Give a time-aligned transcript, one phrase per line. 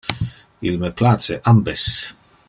[0.63, 2.15] Il me place ambes.